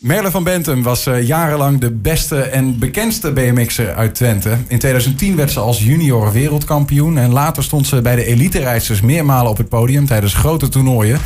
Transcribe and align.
Merle 0.00 0.30
van 0.30 0.44
Bentum 0.44 0.82
was 0.82 1.06
uh, 1.06 1.26
jarenlang 1.26 1.80
de 1.80 1.90
beste 1.90 2.40
en 2.40 2.78
bekendste 2.78 3.32
BMX'er 3.32 3.94
uit 3.94 4.14
Twente. 4.14 4.56
In 4.68 4.78
2010 4.78 5.36
werd 5.36 5.50
ze 5.50 5.60
als 5.60 5.84
junior 5.84 6.32
wereldkampioen. 6.32 7.18
En 7.18 7.32
later 7.32 7.62
stond 7.62 7.86
ze 7.86 8.00
bij 8.00 8.16
de 8.16 8.24
elite-rijders 8.24 9.00
meermalen 9.00 9.50
op 9.50 9.56
het 9.56 9.68
podium 9.68 10.06
tijdens 10.06 10.34
grote 10.34 10.68
toernooien. 10.68 11.18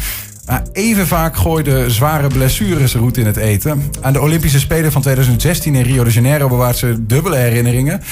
Maar 0.47 0.63
even 0.73 1.07
vaak 1.07 1.37
gooide 1.37 1.91
zware 1.91 2.29
blessures 2.29 2.95
route 2.95 3.21
in 3.21 3.27
het 3.27 3.37
eten. 3.37 3.83
Aan 4.01 4.13
de 4.13 4.21
Olympische 4.21 4.59
Spelen 4.59 4.93
van 4.93 5.03
2016 5.03 5.75
in 5.75 5.83
Rio 5.83 6.05
de 6.05 6.11
Janeiro 6.11 6.49
bewaart 6.49 6.77
ze 6.77 7.07
dubbele 7.07 7.37
herinneringen. 7.37 8.03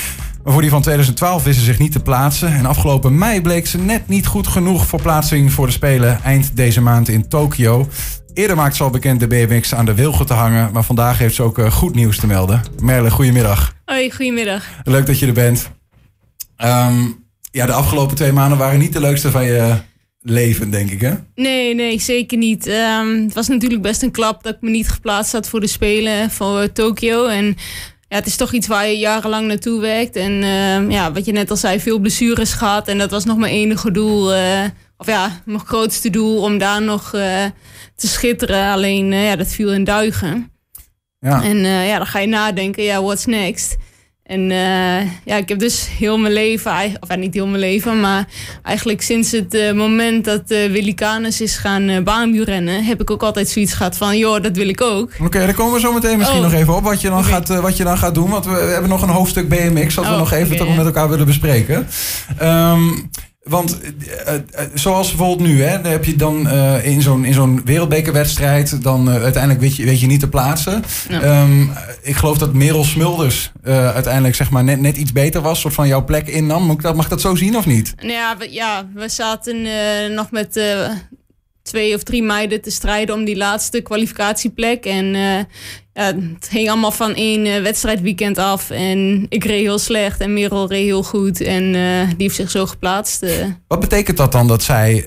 Maar 0.44 0.52
voor 0.52 0.62
die 0.62 0.70
van 0.70 0.82
2012 0.82 1.44
wist 1.44 1.58
ze 1.58 1.64
zich 1.64 1.78
niet 1.78 1.92
te 1.92 2.02
plaatsen. 2.02 2.52
En 2.52 2.66
afgelopen 2.66 3.18
mei 3.18 3.40
bleek 3.40 3.66
ze 3.66 3.78
net 3.78 4.08
niet 4.08 4.26
goed 4.26 4.46
genoeg 4.46 4.86
voor 4.86 5.02
plaatsing 5.02 5.52
voor 5.52 5.66
de 5.66 5.72
Spelen 5.72 6.22
eind 6.22 6.56
deze 6.56 6.80
maand 6.80 7.08
in 7.08 7.28
Tokio. 7.28 7.88
Eerder 8.34 8.56
maakte 8.56 8.76
ze 8.76 8.82
al 8.82 8.90
bekend 8.90 9.20
de 9.20 9.26
BMX 9.26 9.74
aan 9.74 9.84
de 9.84 9.94
wilgen 9.94 10.26
te 10.26 10.32
hangen. 10.32 10.72
Maar 10.72 10.84
vandaag 10.84 11.18
heeft 11.18 11.34
ze 11.34 11.42
ook 11.42 11.58
eh, 11.58 11.72
goed 11.72 11.94
nieuws 11.94 12.16
te 12.16 12.26
melden. 12.26 12.62
Merle, 12.80 13.10
goedemiddag. 13.10 13.74
Hoi, 13.84 14.10
goedemiddag. 14.10 14.64
Leuk 14.84 15.06
dat 15.06 15.18
je 15.18 15.26
er 15.26 15.32
bent. 15.32 15.70
Ehm, 16.56 17.02
ja, 17.50 17.66
de 17.66 17.72
afgelopen 17.72 18.16
twee 18.16 18.32
maanden 18.32 18.58
waren 18.58 18.78
niet 18.78 18.92
de 18.92 19.00
leukste 19.00 19.30
van 19.30 19.44
je 19.44 19.76
leven, 20.22 20.70
denk 20.70 20.90
ik, 20.90 21.00
hè? 21.00 21.12
Nee, 21.34 21.74
nee, 21.74 22.00
zeker 22.00 22.38
niet. 22.38 22.66
Ehm, 22.66 23.22
het 23.22 23.34
was 23.34 23.48
natuurlijk 23.48 23.82
best 23.82 24.02
een 24.02 24.10
klap 24.10 24.42
dat 24.42 24.54
ik 24.54 24.60
me 24.60 24.70
niet 24.70 24.88
geplaatst 24.88 25.32
had 25.32 25.48
voor 25.48 25.60
de 25.60 25.66
Spelen 25.66 26.30
van 26.30 26.62
uh, 26.62 26.64
Tokio. 26.64 27.26
En 27.26 27.56
ja, 28.12 28.18
het 28.18 28.26
is 28.26 28.36
toch 28.36 28.52
iets 28.52 28.66
waar 28.66 28.86
je 28.86 28.98
jarenlang 28.98 29.46
naartoe 29.46 29.80
werkt. 29.80 30.16
En 30.16 30.42
ehm, 30.42 30.90
ja, 30.90 31.12
wat 31.12 31.24
je 31.24 31.32
net 31.32 31.50
al 31.50 31.56
zei, 31.56 31.80
veel 31.80 31.98
blessures 31.98 32.52
gehad. 32.52 32.88
En 32.88 32.98
dat 32.98 33.10
was 33.10 33.24
nog 33.24 33.36
mijn 33.36 33.52
enige 33.52 33.90
doel, 33.90 34.34
uh, 34.34 34.64
of 34.96 35.06
ja, 35.06 35.40
mijn 35.44 35.60
grootste 35.60 36.10
doel 36.10 36.42
om 36.42 36.58
daar 36.58 36.82
nog 36.82 37.14
uh, 37.14 37.44
te 37.94 38.08
schitteren. 38.08 38.72
Alleen, 38.72 39.12
ja, 39.12 39.36
dat 39.36 39.48
viel 39.48 39.72
in 39.72 39.84
duigen. 39.84 40.52
Ja. 41.18 41.42
En 41.42 41.56
ja, 41.64 41.96
dan 41.96 42.06
ga 42.06 42.18
je 42.18 42.26
nadenken, 42.26 42.82
ja, 42.82 43.02
what's 43.02 43.24
next? 43.24 43.76
En 44.22 44.40
uh, 44.40 45.02
ja, 45.24 45.36
ik 45.36 45.48
heb 45.48 45.58
dus 45.58 45.88
heel 45.98 46.18
mijn 46.18 46.32
leven, 46.32 46.72
of 47.00 47.08
ja, 47.08 47.14
niet 47.14 47.34
heel 47.34 47.46
mijn 47.46 47.60
leven, 47.60 48.00
maar 48.00 48.26
eigenlijk 48.62 49.02
sinds 49.02 49.30
het 49.30 49.54
uh, 49.54 49.72
moment 49.72 50.24
dat 50.24 50.42
uh, 50.48 50.70
Willy 50.70 50.94
Canes 50.94 51.40
is 51.40 51.56
gaan 51.56 51.88
uh, 51.88 52.44
rennen, 52.44 52.84
heb 52.84 53.00
ik 53.00 53.10
ook 53.10 53.22
altijd 53.22 53.48
zoiets 53.48 53.72
gehad 53.72 53.96
van, 53.96 54.18
joh, 54.18 54.42
dat 54.42 54.56
wil 54.56 54.68
ik 54.68 54.80
ook. 54.80 55.10
Oké, 55.12 55.24
okay, 55.24 55.44
daar 55.44 55.54
komen 55.54 55.74
we 55.74 55.80
zo 55.80 55.92
meteen 55.92 56.18
misschien 56.18 56.38
oh. 56.38 56.44
nog 56.44 56.52
even 56.52 56.74
op 56.74 56.82
wat 56.82 57.00
je 57.00 57.08
dan, 57.08 57.18
okay. 57.18 57.30
gaat, 57.30 57.48
wat 57.60 57.76
je 57.76 57.84
dan 57.84 57.98
gaat 57.98 58.14
doen. 58.14 58.30
Want 58.30 58.44
we, 58.44 58.50
hebben 58.50 58.90
nog 58.90 59.02
een 59.02 59.08
hoofdstuk 59.08 59.48
BMX 59.48 59.94
dat 59.94 60.04
oh, 60.04 60.10
we 60.10 60.16
nog 60.16 60.32
even 60.32 60.60
okay. 60.60 60.76
met 60.76 60.86
elkaar 60.86 61.08
willen 61.08 61.26
bespreken. 61.26 61.86
Um, 62.42 63.10
want 63.42 63.78
uh, 63.82 64.34
uh, 64.34 64.40
zoals 64.74 65.08
bijvoorbeeld 65.08 65.48
nu, 65.48 65.62
hè, 65.62 65.80
dan 65.82 65.90
heb 65.90 66.04
je 66.04 66.16
dan 66.16 66.46
uh, 66.46 66.86
in 66.86 67.02
zo'n 67.02 67.24
in 67.24 67.32
zo'n 67.32 67.60
wereldbekerwedstrijd, 67.64 68.82
dan 68.82 69.10
uiteindelijk 69.10 69.60
weet 69.60 69.76
je, 69.76 69.84
weet 69.84 70.00
je 70.00 70.06
niet 70.06 70.20
te 70.20 70.28
plaatsen. 70.28 70.84
Ja. 71.08 71.42
Um, 71.42 71.72
ik 72.02 72.16
geloof 72.16 72.38
dat 72.38 72.54
Merel 72.54 72.84
Smulders 72.84 73.52
uiteindelijk 73.62 74.34
zeg 74.34 74.50
maar 74.50 74.64
net, 74.64 74.80
net 74.80 74.96
iets 74.96 75.12
beter 75.12 75.40
was, 75.40 75.60
soort 75.60 75.74
van 75.74 75.88
jouw 75.88 76.04
plek 76.04 76.28
innam. 76.28 76.62
Mag 76.62 76.76
ik 76.76 76.82
dat, 76.82 76.96
mag 76.96 77.08
dat 77.08 77.20
zo 77.20 77.34
zien 77.34 77.56
of 77.56 77.66
niet? 77.66 77.94
Ja, 77.96 78.36
we, 78.36 78.52
ja, 78.52 78.88
we 78.94 79.08
zaten 79.08 79.66
nog 80.14 80.30
met 80.30 80.60
twee 81.62 81.94
of 81.94 82.02
drie 82.02 82.22
meiden 82.22 82.60
te 82.60 82.70
strijden 82.70 83.14
om 83.14 83.24
die 83.24 83.36
laatste 83.36 83.80
kwalificatieplek. 83.80 84.84
En 84.84 85.16
ja, 85.94 86.04
het 86.04 86.48
ging 86.48 86.68
allemaal 86.68 86.90
van 86.90 87.14
één 87.14 87.46
uh, 87.46 87.62
wedstrijdweekend 87.62 88.38
af. 88.38 88.70
En 88.70 89.26
ik 89.28 89.44
reed 89.44 89.60
heel 89.60 89.78
slecht 89.78 90.20
en 90.20 90.32
Merel 90.32 90.68
reed 90.68 90.84
heel 90.84 91.02
goed. 91.02 91.40
En 91.40 91.62
uh, 91.62 92.06
die 92.06 92.16
heeft 92.16 92.34
zich 92.34 92.50
zo 92.50 92.66
geplaatst. 92.66 93.22
Uh. 93.22 93.30
Wat 93.68 93.80
betekent 93.80 94.16
dat 94.16 94.32
dan 94.32 94.46
dat 94.46 94.62
zij 94.62 95.04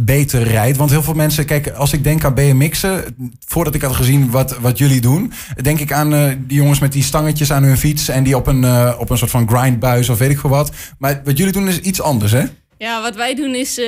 beter 0.00 0.42
rijdt? 0.42 0.76
Want 0.76 0.90
heel 0.90 1.02
veel 1.02 1.14
mensen, 1.14 1.44
kijk, 1.44 1.70
als 1.70 1.92
ik 1.92 2.04
denk 2.04 2.24
aan 2.24 2.34
BMX'en... 2.34 3.16
voordat 3.46 3.74
ik 3.74 3.82
had 3.82 3.94
gezien 3.94 4.30
wat, 4.30 4.58
wat 4.58 4.78
jullie 4.78 5.00
doen... 5.00 5.32
denk 5.62 5.80
ik 5.80 5.92
aan 5.92 6.10
die 6.46 6.56
jongens 6.56 6.78
met 6.78 6.92
die 6.92 7.02
stangetjes 7.02 7.52
aan 7.52 7.62
hun 7.62 7.78
fiets... 7.78 8.08
en 8.08 8.22
die 8.22 8.36
op 8.36 8.46
een, 8.46 8.64
op 8.98 9.10
een 9.10 9.18
soort 9.18 9.30
van 9.30 9.48
grindbuis 9.48 10.08
of 10.08 10.18
weet 10.18 10.30
ik 10.30 10.38
veel 10.38 10.50
wat. 10.50 10.70
Maar 10.98 11.20
wat 11.24 11.38
jullie 11.38 11.52
doen 11.52 11.68
is 11.68 11.80
iets 11.80 12.00
anders, 12.00 12.32
hè? 12.32 12.42
Ja, 12.78 13.02
wat 13.02 13.16
wij 13.16 13.34
doen 13.34 13.54
is 13.54 13.80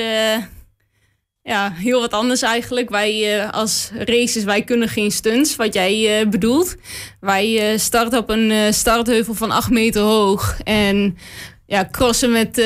ja, 1.43 1.71
heel 1.75 1.99
wat 1.99 2.13
anders 2.13 2.41
eigenlijk. 2.41 2.89
Wij 2.89 3.37
uh, 3.37 3.49
als 3.49 3.91
races, 3.97 4.43
wij 4.43 4.61
kunnen 4.61 4.89
geen 4.89 5.11
stunts, 5.11 5.55
wat 5.55 5.73
jij 5.73 6.21
uh, 6.21 6.29
bedoelt. 6.29 6.75
Wij 7.19 7.71
uh, 7.73 7.79
starten 7.79 8.19
op 8.19 8.29
een 8.29 8.73
startheuvel 8.73 9.33
van 9.33 9.51
8 9.51 9.69
meter 9.69 10.01
hoog. 10.01 10.57
En 10.63 11.17
ja, 11.65 11.87
crossen 11.91 12.31
met 12.31 12.61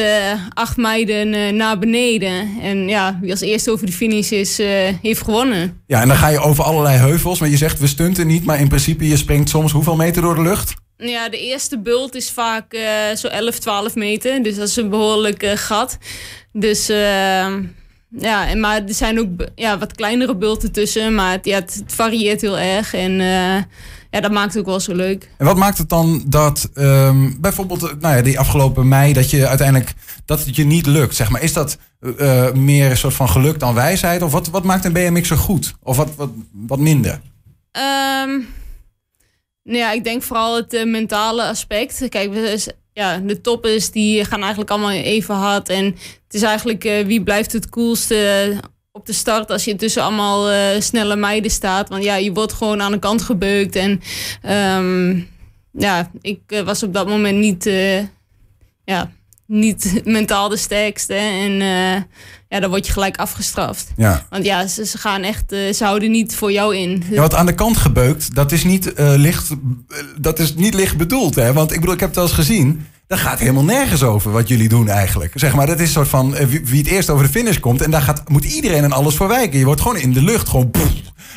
acht 0.54 0.78
meiden 0.78 1.56
naar 1.56 1.80
beneden. 1.80 2.50
En 2.62 2.88
ja, 2.88 3.18
wie 3.22 3.32
als 3.32 3.42
eerste 3.42 3.72
over 3.72 3.86
de 3.86 3.92
finish 3.92 4.32
is, 4.32 4.58
heeft 5.02 5.22
gewonnen. 5.22 5.82
Ja, 5.88 6.02
en 6.02 6.08
dan 6.08 6.18
ga 6.18 6.28
je 6.28 6.40
over 6.40 6.64
allerlei 6.64 6.98
heuvels. 6.98 7.40
Maar 7.40 7.50
je 7.50 7.58
zegt, 7.58 7.80
we 7.80 7.88
stunten 7.88 8.28
niet. 8.28 8.46
Maar 8.46 8.60
in 8.60 8.68
principe, 8.68 9.08
je 9.08 9.18
springt 9.18 9.50
soms 9.50 9.72
hoeveel 9.72 9.96
meter 9.96 10.22
door 10.22 10.36
de 10.36 10.42
lucht? 10.42 10.74
Ja, 10.98 11.30
de 11.30 11.40
eerste 11.40 11.80
bult 11.80 12.16
is 12.16 12.32
vaak 12.32 12.76
zo 13.16 13.28
11, 13.28 13.60
12 13.60 13.96
meter. 13.96 14.44
Dus 14.44 14.56
dat 14.56 14.68
is 14.68 14.76
een 14.76 14.90
behoorlijk 14.90 15.46
gat. 15.56 15.98
Dus 16.52 16.90
ja, 18.18 18.48
en, 18.48 18.60
maar 18.60 18.84
er 18.88 18.94
zijn 18.94 19.20
ook 19.20 19.28
ja, 19.56 19.78
wat 19.78 19.96
kleinere 19.96 20.36
bulten 20.36 20.72
tussen. 20.72 21.16
Maar 21.16 21.32
het, 21.32 21.46
ja, 21.46 21.56
het, 21.56 21.84
varieert 21.88 22.42
heel 22.42 22.60
erg. 22.60 22.94
En 22.94 23.12
uh, 23.12 23.56
ja, 24.10 24.22
dat 24.22 24.32
maakt 24.32 24.54
het 24.54 24.58
ook 24.58 24.66
wel 24.66 24.80
zo 24.80 24.96
leuk. 24.96 25.30
En 25.38 25.46
wat 25.46 25.58
maakt 25.58 25.78
het 25.78 25.90
dan 25.90 26.24
dat 26.26 26.70
um, 26.74 27.42
bijvoorbeeld 27.42 27.84
eh, 27.84 27.92
nou 28.00 28.16
ja, 28.16 28.22
die 28.22 28.40
afgelopen 28.40 28.88
mei... 28.88 29.14
dat 29.14 29.30
je 29.30 29.48
uiteindelijk 29.48 29.94
dat 30.26 30.46
het 30.46 30.56
je 30.56 30.64
niet 30.64 30.86
lukt? 30.86 31.16
Zeg 31.16 31.30
maar. 31.30 31.42
Is 31.42 31.54
dat 31.54 31.78
uh, 32.02 32.52
meer 32.52 32.90
een 32.90 32.98
soort 32.98 33.14
van 33.14 33.30
geluk 33.30 33.60
dan 33.60 33.74
wijsheid? 33.74 34.22
Of 34.22 34.32
wat, 34.32 34.48
wat 34.48 34.64
maakt 34.64 34.86
een 34.86 34.94
BMX 34.94 35.28
zo 35.28 35.36
goed? 35.36 35.76
Of 35.84 35.98
wat, 35.98 36.16
wat, 36.16 36.30
wat 36.52 36.80
minder? 36.80 37.12
Um, 37.12 38.48
nou 39.64 39.78
ja, 39.78 39.92
ik 39.92 40.04
denk 40.04 40.24
vooral 40.24 40.56
het 40.56 40.74
uh, 40.74 40.86
mentale 40.86 41.44
aspect. 41.44 42.10
Kijk, 42.10 42.34
we 42.34 42.74
ja, 42.94 43.18
de 43.18 43.42
toppers 43.42 43.92
die 43.92 44.26
gaan 44.26 44.40
eigenlijk 44.40 44.72
allemaal 44.72 44.92
even 44.92 45.36
hard. 45.36 45.70
En 45.70 45.86
het 45.86 46.34
is 46.34 46.42
eigenlijk 46.42 46.86
uh, 46.86 47.06
wie 47.06 47.24
blijft 47.24 47.52
het 47.52 47.70
coolste 47.70 48.56
op 48.92 49.06
de 49.06 49.14
start 49.14 49.52
als 49.52 49.64
je 49.64 49.76
tussen 49.76 50.04
allemaal 50.04 50.52
uh, 50.52 50.80
snelle 50.80 51.16
meiden 51.16 51.52
staat. 51.52 51.90
Want 51.90 52.04
ja, 52.04 52.16
je 52.16 52.34
wordt 52.34 52.54
gewoon 52.54 52.82
aan 52.82 52.92
de 52.92 53.00
kant 53.00 53.22
gebeukt. 53.22 53.76
En 53.76 54.02
um, 54.78 55.28
ja, 55.72 56.12
ik 56.22 56.62
was 56.66 56.84
op 56.84 56.94
dat 56.94 57.08
moment 57.08 57.38
niet, 57.38 57.64
ja, 58.84 59.12
niet 59.48 60.02
mentaal 60.06 60.50
de 60.50 60.58
sterkste. 60.58 61.14
En 61.14 61.62
ja, 62.54 62.60
dan 62.60 62.70
word 62.70 62.86
je 62.86 62.94
gelijk 62.94 63.18
afgestraft. 63.18 63.92
Ja. 63.98 64.26
Want 64.30 64.46
ja, 64.46 64.68
ze, 64.68 64.86
ze 64.86 64.98
gaan 64.98 65.24
echt, 65.24 65.54
uh, 65.54 65.74
ze 65.74 65.84
houden 65.84 66.12
niet 66.12 66.36
voor 66.36 66.52
jou 66.52 66.76
in. 66.76 67.04
Ja, 67.10 67.22
wat 67.22 67.34
aan 67.34 67.46
de 67.46 67.56
kant 67.56 67.78
gebeukt, 67.78 68.36
dat 68.36 68.52
is 68.52 68.64
niet, 68.64 69.00
uh, 69.00 69.14
licht, 69.16 69.50
dat 70.18 70.40
is 70.40 70.56
niet 70.56 70.74
licht 70.74 70.98
bedoeld. 70.98 71.36
Hè? 71.36 71.54
Want 71.54 71.72
ik 71.72 71.80
bedoel, 71.80 71.94
ik 71.94 72.00
heb 72.00 72.10
het 72.10 72.18
wel 72.18 72.28
eens 72.28 72.36
gezien. 72.36 72.88
Daar 73.08 73.18
gaat 73.18 73.40
helemaal 73.40 73.64
nergens 73.64 74.04
over 74.04 74.32
wat 74.32 74.48
jullie 74.48 74.70
doen 74.70 74.88
eigenlijk. 74.88 75.32
Zeg 75.36 75.54
maar, 75.56 75.68
dat 75.68 75.80
is 75.80 75.88
een 75.88 75.94
soort 75.94 76.08
van 76.08 76.32
wie, 76.32 76.66
wie, 76.66 76.82
het 76.82 76.88
eerst 76.88 77.10
over 77.10 77.26
de 77.26 77.32
finish 77.32 77.60
komt. 77.60 77.82
En 77.82 77.92
daar 77.92 78.02
gaat, 78.02 78.30
moet 78.30 78.46
iedereen 78.46 78.84
en 78.84 78.92
alles 78.92 79.16
voor 79.16 79.28
wijken. 79.28 79.60
Je 79.60 79.66
wordt 79.66 79.82
gewoon 79.82 79.98
in 79.98 80.14
de 80.14 80.22
lucht 80.22 80.50
gewoon 80.50 80.72
pff, 80.72 80.92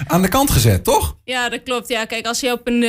aan 0.06 0.22
de 0.22 0.28
kant 0.28 0.50
gezet, 0.50 0.84
toch? 0.84 1.16
Ja, 1.24 1.48
dat 1.48 1.62
klopt. 1.62 1.88
Ja, 1.88 2.04
kijk, 2.04 2.26
als 2.26 2.40
je 2.40 2.52
op 2.52 2.60
een, 2.64 2.84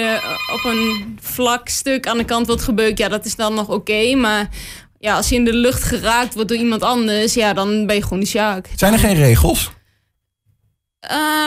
op 0.53 0.63
een 0.63 1.17
vlak 1.21 1.69
stuk 1.69 2.07
aan 2.07 2.17
de 2.17 2.25
kant 2.25 2.47
wordt 2.47 2.61
gebeukt, 2.61 2.97
ja, 2.97 3.07
dat 3.07 3.25
is 3.25 3.35
dan 3.35 3.53
nog 3.53 3.67
oké. 3.67 3.73
Okay, 3.73 4.13
maar 4.13 4.49
ja, 4.99 5.15
als 5.15 5.29
je 5.29 5.35
in 5.35 5.45
de 5.45 5.53
lucht 5.53 5.83
geraakt 5.83 6.33
wordt 6.33 6.49
door 6.49 6.57
iemand 6.57 6.81
anders, 6.81 7.33
ja, 7.33 7.53
dan 7.53 7.85
ben 7.85 7.95
je 7.95 8.03
gewoon 8.03 8.19
de 8.19 8.25
Sjaak. 8.25 8.69
Zijn 8.75 8.93
er 8.93 8.99
geen 8.99 9.15
regels? 9.15 9.71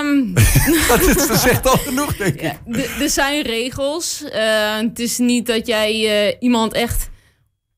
Um, 0.01 0.35
dat, 0.89 1.01
is, 1.01 1.27
dat 1.27 1.41
zegt 1.41 1.67
al 1.67 1.77
genoeg, 1.77 2.17
denk 2.17 2.35
ik. 2.35 2.41
Ja, 2.41 2.59
er 3.01 3.11
zijn 3.11 3.43
regels. 3.43 4.23
Uh, 4.35 4.77
het 4.77 4.99
is 4.99 5.19
niet 5.19 5.47
dat 5.47 5.67
jij 5.67 6.27
uh, 6.29 6.35
iemand 6.41 6.73
echt 6.73 7.09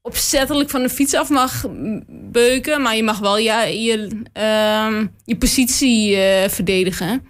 opzettelijk 0.03 0.71
van 0.71 0.83
de 0.83 0.89
fiets 0.89 1.15
af 1.15 1.29
mag 1.29 1.65
beuken, 2.09 2.83
maar 2.83 2.97
je 2.97 3.03
mag 3.03 3.19
wel 3.19 3.39
ja, 3.39 3.63
je, 3.63 4.09
uh, 4.39 5.07
je 5.25 5.37
positie 5.39 6.17
uh, 6.17 6.49
verdedigen. 6.49 7.27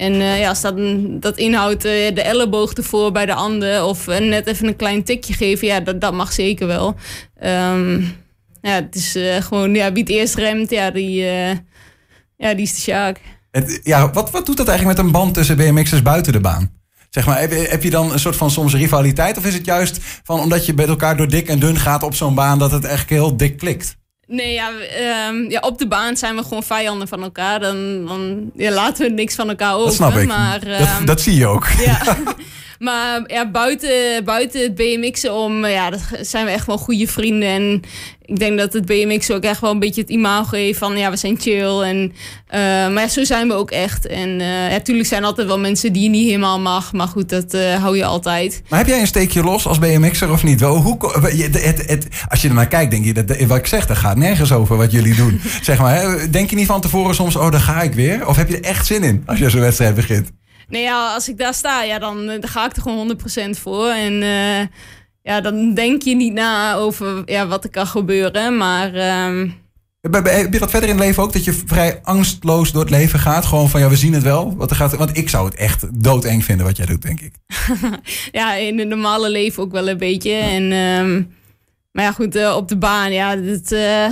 En 0.00 0.14
uh, 0.14 0.38
ja, 0.38 0.48
als 0.48 0.60
dat, 0.60 0.74
dat 1.22 1.38
inhoudt 1.38 1.84
uh, 1.84 2.14
de 2.14 2.22
elleboog 2.22 2.72
ervoor 2.72 3.12
bij 3.12 3.26
de 3.26 3.34
ander 3.34 3.84
of 3.84 4.08
uh, 4.08 4.18
net 4.18 4.46
even 4.46 4.66
een 4.66 4.76
klein 4.76 5.04
tikje 5.04 5.32
geven, 5.32 5.66
ja, 5.66 5.80
dat, 5.80 6.00
dat 6.00 6.12
mag 6.12 6.32
zeker 6.32 6.66
wel. 6.66 6.94
Um, 7.44 8.16
ja, 8.62 8.74
het 8.74 8.94
is 8.94 9.16
gewoon, 9.44 9.74
ja, 9.74 9.92
wie 9.92 10.02
het 10.02 10.12
eerst 10.12 10.34
remt, 10.34 10.70
ja, 10.70 10.90
die, 10.90 11.22
ja, 12.36 12.54
die 12.54 12.62
is 12.62 12.74
de 12.74 12.80
Sjaak. 12.80 13.20
Ja, 13.82 14.10
wat, 14.10 14.30
wat 14.30 14.46
doet 14.46 14.56
dat 14.56 14.68
eigenlijk 14.68 14.98
met 14.98 15.06
een 15.06 15.12
band 15.12 15.34
tussen 15.34 15.56
BMX'ers 15.56 16.02
buiten 16.02 16.32
de 16.32 16.40
baan? 16.40 16.72
Zeg 17.10 17.26
maar, 17.26 17.40
heb, 17.40 17.50
heb 17.50 17.82
je 17.82 17.90
dan 17.90 18.12
een 18.12 18.18
soort 18.18 18.36
van 18.36 18.50
soms 18.50 18.74
rivaliteit? 18.74 19.38
Of 19.38 19.46
is 19.46 19.54
het 19.54 19.64
juist 19.64 19.98
van 20.22 20.40
omdat 20.40 20.66
je 20.66 20.74
met 20.74 20.88
elkaar 20.88 21.16
door 21.16 21.28
dik 21.28 21.48
en 21.48 21.58
dun 21.58 21.76
gaat 21.76 22.02
op 22.02 22.14
zo'n 22.14 22.34
baan 22.34 22.58
dat 22.58 22.70
het 22.70 22.84
echt 22.84 23.08
heel 23.08 23.36
dik 23.36 23.56
klikt? 23.56 23.96
Nee, 24.32 24.52
ja, 24.52 24.70
um, 25.28 25.50
ja, 25.50 25.60
op 25.60 25.78
de 25.78 25.88
baan 25.88 26.16
zijn 26.16 26.36
we 26.36 26.42
gewoon 26.42 26.62
vijanden 26.62 27.08
van 27.08 27.22
elkaar. 27.22 27.60
Dan, 27.60 28.06
dan 28.06 28.50
ja, 28.54 28.70
laten 28.70 29.06
we 29.06 29.12
niks 29.12 29.34
van 29.34 29.48
elkaar 29.48 29.74
over. 29.74 29.86
Dat 29.86 29.94
snap 29.94 30.14
ik. 30.16 30.26
Maar, 30.26 30.62
um, 30.62 30.78
dat, 30.78 31.06
dat, 31.06 31.20
zie 31.20 31.34
je 31.34 31.46
ook. 31.46 31.66
Ja. 31.78 31.98
Maar 32.80 33.22
ja, 33.26 33.50
buiten, 33.50 34.24
buiten 34.24 34.62
het 34.62 34.74
BMX'en 34.74 35.34
om, 35.34 35.66
ja, 35.66 35.90
dat 35.90 36.00
zijn 36.20 36.44
we 36.44 36.50
echt 36.50 36.66
wel 36.66 36.78
goede 36.78 37.06
vrienden. 37.06 37.48
En 37.48 37.82
ik 38.24 38.38
denk 38.38 38.58
dat 38.58 38.72
het 38.72 38.86
BMX 38.86 39.30
ook 39.30 39.42
echt 39.42 39.60
wel 39.60 39.70
een 39.70 39.78
beetje 39.78 40.00
het 40.00 40.10
imago 40.10 40.56
heeft 40.56 40.78
van 40.78 40.96
ja, 40.96 41.10
we 41.10 41.16
zijn 41.16 41.40
chill. 41.40 41.80
En, 41.80 41.96
uh, 42.06 42.60
maar 42.94 43.00
ja, 43.00 43.08
zo 43.08 43.24
zijn 43.24 43.48
we 43.48 43.54
ook 43.54 43.70
echt. 43.70 44.06
En 44.06 44.28
uh, 44.28 44.46
natuurlijk 44.70 45.08
zijn 45.08 45.20
er 45.20 45.26
altijd 45.26 45.46
wel 45.46 45.58
mensen 45.58 45.92
die 45.92 46.02
je 46.02 46.08
niet 46.08 46.26
helemaal 46.26 46.60
mag. 46.60 46.92
Maar 46.92 47.08
goed, 47.08 47.28
dat 47.28 47.54
uh, 47.54 47.74
hou 47.74 47.96
je 47.96 48.04
altijd. 48.04 48.62
Maar 48.68 48.78
heb 48.78 48.88
jij 48.88 49.00
een 49.00 49.06
steekje 49.06 49.42
los 49.42 49.66
als 49.66 49.78
BMX'er 49.78 50.30
of 50.30 50.42
niet? 50.42 50.60
Hoe, 50.60 50.96
het, 51.12 51.64
het, 51.64 51.86
het, 51.86 52.06
als 52.28 52.42
je 52.42 52.48
er 52.48 52.54
naar 52.54 52.68
kijkt, 52.68 52.90
denk 52.90 53.04
je 53.04 53.12
dat 53.12 53.42
wat 53.46 53.58
ik 53.58 53.66
zeg, 53.66 53.86
dat 53.86 53.96
gaat 53.96 54.16
nergens 54.16 54.52
over 54.52 54.76
wat 54.76 54.92
jullie 54.92 55.14
doen. 55.14 55.40
zeg 55.62 55.78
maar, 55.78 55.94
hè? 55.94 56.30
denk 56.30 56.50
je 56.50 56.56
niet 56.56 56.66
van 56.66 56.80
tevoren 56.80 57.14
soms, 57.14 57.36
oh, 57.36 57.50
daar 57.50 57.60
ga 57.60 57.82
ik 57.82 57.94
weer? 57.94 58.26
Of 58.26 58.36
heb 58.36 58.48
je 58.48 58.56
er 58.56 58.64
echt 58.64 58.86
zin 58.86 59.02
in 59.02 59.22
als 59.26 59.38
je 59.38 59.50
zo'n 59.50 59.60
wedstrijd 59.60 59.94
begint? 59.94 60.30
Nee, 60.70 60.82
ja, 60.82 61.14
als 61.14 61.28
ik 61.28 61.38
daar 61.38 61.54
sta, 61.54 61.82
ja, 61.82 61.98
dan, 61.98 62.26
dan 62.26 62.48
ga 62.48 62.66
ik 62.66 62.76
er 62.76 62.82
gewoon 62.82 63.18
100% 63.56 63.58
voor. 63.58 63.88
En 63.88 64.22
ja, 65.22 65.40
dan 65.40 65.74
denk 65.74 66.02
je 66.02 66.14
niet 66.16 66.32
na 66.32 66.74
over 66.74 67.22
ja, 67.24 67.46
wat 67.46 67.64
er 67.64 67.70
kan 67.70 67.86
gebeuren. 67.86 68.56
Maar. 68.56 68.94
Um... 69.28 69.58
Heb 70.00 70.52
je 70.52 70.58
dat 70.58 70.70
verder 70.70 70.88
in 70.88 70.94
het 70.94 71.04
leven 71.04 71.22
ook? 71.22 71.32
Dat 71.32 71.44
je 71.44 71.52
vrij 71.52 72.00
angstloos 72.02 72.72
door 72.72 72.80
het 72.80 72.90
leven 72.90 73.18
gaat? 73.18 73.46
Gewoon 73.46 73.68
van 73.68 73.80
ja, 73.80 73.88
we 73.88 73.96
zien 73.96 74.12
het 74.12 74.22
wel. 74.22 74.56
Wat 74.56 74.70
er 74.70 74.76
gaat, 74.76 74.96
want 74.96 75.16
ik 75.16 75.28
zou 75.28 75.44
het 75.44 75.54
echt 75.54 76.02
doodeng 76.02 76.44
vinden 76.44 76.66
wat 76.66 76.76
jij 76.76 76.86
doet, 76.86 77.02
denk 77.02 77.20
ik. 77.20 77.32
ja, 78.40 78.54
in 78.54 78.78
het 78.78 78.88
normale 78.88 79.30
leven 79.30 79.62
ook 79.62 79.72
wel 79.72 79.88
een 79.88 79.98
beetje. 79.98 80.32
En, 80.32 80.72
um, 80.72 81.34
maar 81.92 82.04
ja, 82.04 82.12
goed, 82.12 82.36
uh, 82.36 82.56
op 82.56 82.68
de 82.68 82.76
baan, 82.76 83.12
ja, 83.12 83.36
dat, 83.36 83.72
uh, 83.72 84.06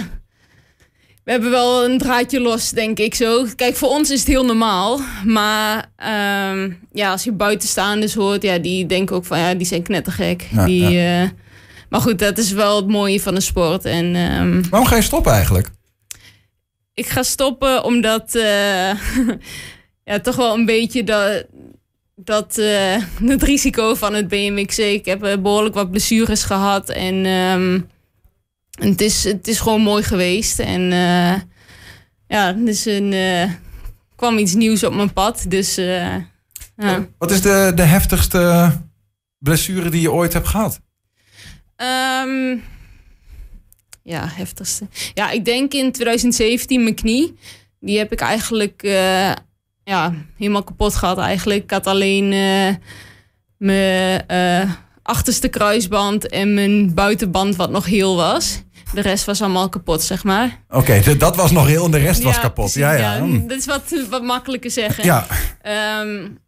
we 1.28 1.34
hebben 1.34 1.50
wel 1.50 1.84
een 1.84 1.98
draadje 1.98 2.40
los, 2.40 2.70
denk 2.70 2.98
ik 2.98 3.14
zo. 3.14 3.46
Kijk, 3.56 3.76
voor 3.76 3.88
ons 3.88 4.10
is 4.10 4.18
het 4.18 4.28
heel 4.28 4.44
normaal. 4.44 5.00
Maar 5.24 5.92
um, 6.52 6.78
ja, 6.92 7.10
als 7.10 7.24
je 7.24 7.32
buitenstaanders 7.32 8.14
hoort, 8.14 8.42
ja, 8.42 8.58
die 8.58 8.86
denken 8.86 9.16
ook 9.16 9.24
van 9.24 9.38
ja, 9.38 9.54
die 9.54 9.66
zijn 9.66 9.82
knettergek. 9.82 10.46
Ja, 10.50 10.64
die, 10.64 10.88
ja. 10.88 11.22
Uh, 11.22 11.28
maar 11.88 12.00
goed, 12.00 12.18
dat 12.18 12.38
is 12.38 12.52
wel 12.52 12.76
het 12.76 12.86
mooie 12.86 13.20
van 13.20 13.34
de 13.34 13.40
sport. 13.40 13.84
En, 13.84 14.16
um, 14.16 14.68
Waarom 14.70 14.88
ga 14.88 14.96
je 14.96 15.02
stoppen 15.02 15.32
eigenlijk? 15.32 15.68
Ik 16.94 17.06
ga 17.06 17.22
stoppen 17.22 17.84
omdat 17.84 18.34
uh, 18.34 18.42
ja, 20.10 20.20
toch 20.22 20.36
wel 20.36 20.54
een 20.54 20.66
beetje 20.66 21.04
dat, 21.04 21.44
dat 22.14 22.58
uh, 22.58 22.96
het 23.24 23.42
risico 23.42 23.94
van 23.94 24.14
het 24.14 24.28
BMX. 24.28 24.78
Ik 24.78 25.04
heb 25.04 25.38
behoorlijk 25.42 25.74
wat 25.74 25.90
blessures 25.90 26.44
gehad 26.44 26.88
en. 26.88 27.26
Um, 27.26 27.88
het 28.78 29.00
is, 29.00 29.24
het 29.24 29.48
is 29.48 29.60
gewoon 29.60 29.80
mooi 29.80 30.02
geweest. 30.02 30.58
En 30.58 30.80
uh, 30.80 31.34
ja, 32.26 32.52
dus 32.52 32.84
een, 32.84 33.12
uh, 33.12 33.52
kwam 34.16 34.38
iets 34.38 34.54
nieuws 34.54 34.84
op 34.84 34.94
mijn 34.94 35.12
pad. 35.12 35.44
Dus, 35.48 35.78
uh, 35.78 36.14
ja. 36.76 37.06
Wat 37.18 37.30
is 37.30 37.40
de, 37.40 37.72
de 37.74 37.82
heftigste 37.82 38.72
blessure 39.38 39.90
die 39.90 40.00
je 40.00 40.12
ooit 40.12 40.32
hebt 40.32 40.48
gehad? 40.48 40.80
Um, 41.76 42.62
ja, 44.02 44.28
heftigste. 44.28 44.86
Ja, 45.14 45.30
ik 45.30 45.44
denk 45.44 45.72
in 45.72 45.92
2017 45.92 46.82
mijn 46.82 46.94
knie. 46.94 47.38
Die 47.80 47.98
heb 47.98 48.12
ik 48.12 48.20
eigenlijk 48.20 48.82
ja, 49.84 50.14
helemaal 50.36 50.64
kapot 50.64 50.94
gehad 50.94 51.18
eigenlijk. 51.18 51.62
Ik 51.62 51.70
had 51.70 51.86
alleen 51.86 52.28
mijn 53.56 54.24
achterste 55.08 55.48
kruisband 55.48 56.28
en 56.28 56.54
mijn 56.54 56.94
buitenband 56.94 57.56
wat 57.56 57.70
nog 57.70 57.86
heel 57.86 58.16
was. 58.16 58.62
De 58.94 59.00
rest 59.00 59.24
was 59.24 59.42
allemaal 59.42 59.68
kapot, 59.68 60.02
zeg 60.02 60.24
maar. 60.24 60.62
Oké, 60.70 61.16
dat 61.16 61.36
was 61.36 61.50
nog 61.50 61.66
heel 61.66 61.84
en 61.84 61.90
de 61.90 61.98
rest 61.98 62.22
was 62.22 62.40
kapot. 62.40 62.74
ja, 62.74 62.92
ja, 62.92 63.14
ja. 63.14 63.22
Hm. 63.22 63.46
Dat 63.46 63.58
is 63.58 63.66
wat, 63.66 63.94
wat 64.10 64.22
makkelijker 64.22 64.70
zeggen. 64.70 65.04
Ja. 65.04 65.26
Um, 66.00 66.38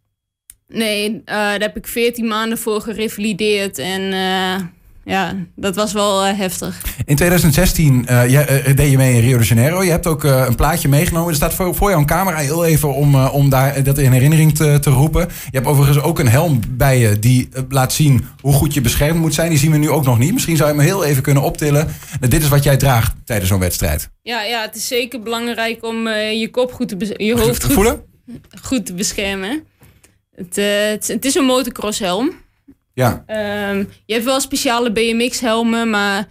nee, 0.67 1.11
uh, 1.11 1.21
daar 1.25 1.59
heb 1.59 1.77
ik 1.77 1.87
14 1.87 2.27
maanden 2.27 2.57
voor 2.57 2.81
gerevalideerd. 2.81 3.77
En 3.77 4.01
uh, 4.01 4.55
ja, 5.03 5.35
dat 5.55 5.75
was 5.75 5.93
wel 5.93 6.27
uh, 6.27 6.37
heftig. 6.37 6.81
In 7.05 7.15
2016 7.15 8.05
uh, 8.09 8.29
je, 8.29 8.63
uh, 8.67 8.75
deed 8.75 8.91
je 8.91 8.97
mee 8.97 9.13
in 9.13 9.19
Rio 9.19 9.37
de 9.37 9.43
Janeiro. 9.43 9.83
Je 9.83 9.89
hebt 9.89 10.07
ook 10.07 10.23
een 10.23 10.55
plaatje 10.55 10.87
meegenomen. 10.87 11.29
Er 11.29 11.35
staat 11.35 11.53
voor, 11.53 11.75
voor 11.75 11.89
jou 11.89 12.01
een 12.01 12.07
camera 12.07 12.37
heel 12.37 12.65
even 12.65 12.93
om, 12.93 13.15
om 13.15 13.49
daar, 13.49 13.83
dat 13.83 13.97
in 13.97 14.11
herinnering 14.11 14.55
te, 14.55 14.77
te 14.81 14.89
roepen. 14.89 15.21
Je 15.21 15.57
hebt 15.57 15.67
overigens 15.67 16.03
ook 16.03 16.19
een 16.19 16.27
helm 16.27 16.59
bij 16.69 16.99
je 16.99 17.19
die 17.19 17.49
laat 17.69 17.93
zien 17.93 18.25
hoe 18.41 18.53
goed 18.53 18.73
je 18.73 18.81
beschermd 18.81 19.19
moet 19.19 19.33
zijn. 19.33 19.49
Die 19.49 19.59
zien 19.59 19.71
we 19.71 19.77
nu 19.77 19.89
ook 19.89 20.05
nog 20.05 20.19
niet. 20.19 20.33
Misschien 20.33 20.57
zou 20.57 20.69
je 20.69 20.75
me 20.75 20.83
heel 20.83 21.03
even 21.03 21.23
kunnen 21.23 21.43
optillen. 21.43 21.87
dit 22.19 22.41
is 22.41 22.47
wat 22.47 22.63
jij 22.63 22.77
draagt 22.77 23.13
tijdens 23.25 23.49
zo'n 23.49 23.59
wedstrijd. 23.59 24.09
Ja, 24.21 24.43
ja, 24.43 24.61
het 24.61 24.75
is 24.75 24.87
zeker 24.87 25.21
belangrijk 25.21 25.85
om 25.85 26.07
je 26.09 26.47
kop 26.51 26.73
goed 26.73 26.87
te 26.87 27.15
je 27.17 27.37
hoofd 27.37 27.63
goed, 27.63 27.73
voelen? 27.73 28.03
goed 28.61 28.85
te 28.85 28.93
beschermen. 28.93 29.63
Het, 30.35 30.55
het, 30.91 31.07
het 31.07 31.25
is 31.25 31.35
een 31.35 31.45
motocross 31.45 31.99
helm. 31.99 32.31
Ja. 33.01 33.23
Um, 33.69 33.89
je 34.05 34.13
hebt 34.13 34.25
wel 34.25 34.39
speciale 34.39 34.91
BMX-helmen, 34.91 35.89
maar 35.89 36.27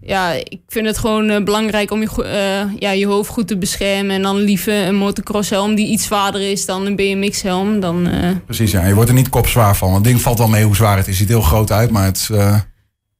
ja, 0.00 0.32
ik 0.32 0.60
vind 0.66 0.86
het 0.86 0.98
gewoon 0.98 1.30
uh, 1.30 1.42
belangrijk 1.42 1.90
om 1.90 2.00
je, 2.00 2.08
uh, 2.18 2.74
ja, 2.78 2.90
je 2.90 3.06
hoofd 3.06 3.30
goed 3.30 3.48
te 3.48 3.58
beschermen. 3.58 4.14
En 4.14 4.22
dan 4.22 4.36
liever 4.36 4.86
een 4.86 4.96
motocross-helm 4.96 5.74
die 5.74 5.86
iets 5.86 6.04
zwaarder 6.04 6.50
is 6.50 6.66
dan 6.66 6.86
een 6.86 6.96
BMX-helm. 6.96 7.80
Dan, 7.80 8.06
uh... 8.06 8.30
Precies, 8.44 8.70
ja. 8.70 8.86
Je 8.86 8.94
wordt 8.94 9.08
er 9.08 9.16
niet 9.16 9.28
kopzwaar 9.28 9.76
van. 9.76 9.90
Want 9.90 10.04
het 10.04 10.12
ding 10.12 10.22
valt 10.22 10.38
wel 10.38 10.48
mee 10.48 10.64
hoe 10.64 10.76
zwaar 10.76 10.96
het 10.96 11.06
is. 11.06 11.18
Het 11.18 11.28
ziet 11.28 11.28
heel 11.28 11.40
groot 11.40 11.70
uit, 11.70 11.90
maar 11.90 12.04
het 12.04 12.30